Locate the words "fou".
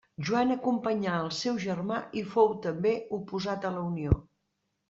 2.31-2.49